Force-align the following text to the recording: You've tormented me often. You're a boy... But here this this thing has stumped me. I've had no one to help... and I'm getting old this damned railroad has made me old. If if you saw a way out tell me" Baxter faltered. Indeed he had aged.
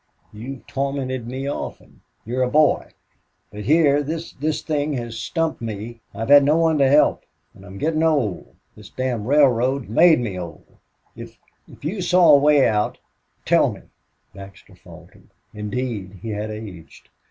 You've 0.33 0.65
tormented 0.65 1.27
me 1.27 1.47
often. 1.47 2.01
You're 2.25 2.41
a 2.41 2.49
boy... 2.49 2.89
But 3.51 3.65
here 3.65 4.01
this 4.01 4.33
this 4.33 4.63
thing 4.63 4.93
has 4.93 5.15
stumped 5.15 5.61
me. 5.61 6.01
I've 6.11 6.29
had 6.29 6.43
no 6.43 6.57
one 6.57 6.79
to 6.79 6.89
help... 6.89 7.23
and 7.53 7.63
I'm 7.63 7.77
getting 7.77 8.01
old 8.01 8.55
this 8.75 8.89
damned 8.89 9.27
railroad 9.27 9.83
has 9.83 9.91
made 9.91 10.19
me 10.19 10.39
old. 10.39 10.65
If 11.15 11.37
if 11.67 11.85
you 11.85 12.01
saw 12.01 12.31
a 12.33 12.39
way 12.39 12.67
out 12.67 12.97
tell 13.45 13.71
me" 13.71 13.81
Baxter 14.33 14.73
faltered. 14.73 15.29
Indeed 15.53 16.17
he 16.23 16.29
had 16.31 16.49
aged. 16.49 17.09